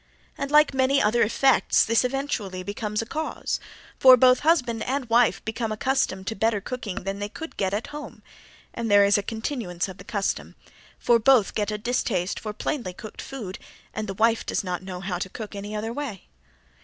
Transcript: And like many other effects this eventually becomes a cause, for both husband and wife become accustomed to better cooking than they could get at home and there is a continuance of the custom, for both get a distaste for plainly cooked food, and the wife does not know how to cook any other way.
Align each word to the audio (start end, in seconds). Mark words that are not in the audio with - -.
And 0.35 0.49
like 0.49 0.73
many 0.73 0.99
other 0.99 1.21
effects 1.21 1.85
this 1.85 2.03
eventually 2.03 2.63
becomes 2.63 3.03
a 3.03 3.05
cause, 3.05 3.59
for 3.99 4.17
both 4.17 4.39
husband 4.39 4.81
and 4.81 5.07
wife 5.07 5.45
become 5.45 5.71
accustomed 5.71 6.25
to 6.25 6.35
better 6.35 6.59
cooking 6.59 7.03
than 7.03 7.19
they 7.19 7.29
could 7.29 7.55
get 7.55 7.71
at 7.71 7.85
home 7.93 8.23
and 8.73 8.89
there 8.89 9.05
is 9.05 9.19
a 9.19 9.21
continuance 9.21 9.87
of 9.87 9.99
the 9.99 10.03
custom, 10.03 10.55
for 10.97 11.19
both 11.19 11.53
get 11.53 11.69
a 11.69 11.77
distaste 11.77 12.39
for 12.39 12.51
plainly 12.51 12.93
cooked 12.93 13.21
food, 13.21 13.59
and 13.93 14.07
the 14.09 14.15
wife 14.15 14.43
does 14.43 14.63
not 14.63 14.81
know 14.81 15.01
how 15.01 15.19
to 15.19 15.29
cook 15.29 15.53
any 15.53 15.75
other 15.75 15.93
way. 15.93 16.27